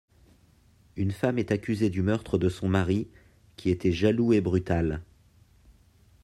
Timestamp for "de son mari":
2.39-3.07